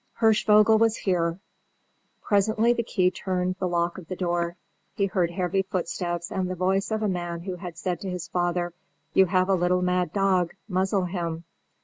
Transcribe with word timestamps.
Hirschvogel 0.19 0.79
was 0.79 0.97
here. 0.97 1.39
Presently 2.23 2.73
the 2.73 2.81
key 2.81 3.11
turned 3.11 3.49
in 3.49 3.55
the 3.59 3.67
lock 3.67 3.99
of 3.99 4.07
the 4.07 4.15
door; 4.15 4.57
he 4.95 5.05
heard 5.05 5.29
heavy 5.29 5.61
footsteps 5.61 6.31
and 6.31 6.49
the 6.49 6.55
voice 6.55 6.89
of 6.89 7.01
the 7.01 7.07
man 7.07 7.41
who 7.41 7.57
had 7.57 7.77
said 7.77 8.01
to 8.01 8.09
his 8.09 8.27
father, 8.27 8.73
"You 9.13 9.27
have 9.27 9.47
a 9.47 9.53
little 9.53 9.83
mad 9.83 10.11
dog; 10.11 10.55
muzzle 10.67 11.05
him!" 11.05 11.43